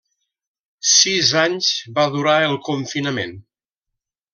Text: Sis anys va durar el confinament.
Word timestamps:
Sis 0.93 1.29
anys 1.43 1.69
va 2.01 2.09
durar 2.19 2.37
el 2.49 2.59
confinament. 2.73 3.41